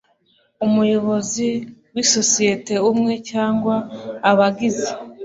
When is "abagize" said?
4.29-4.89